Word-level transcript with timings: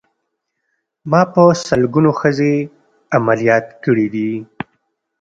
ما 1.11 1.21
په 1.33 1.43
سلګونو 1.67 2.11
ښځې 2.19 2.53
عمليات 3.15 3.65
کړې 3.83 4.07
دي. 4.13 4.31